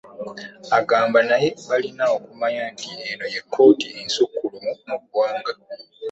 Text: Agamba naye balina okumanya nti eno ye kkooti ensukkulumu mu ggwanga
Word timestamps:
Agamba 0.77 1.19
naye 1.29 1.49
balina 1.69 2.03
okumanya 2.15 2.63
nti 2.73 2.89
eno 3.09 3.25
ye 3.33 3.41
kkooti 3.43 3.87
ensukkulumu 4.01 4.71
mu 4.87 4.95
ggwanga 5.01 5.51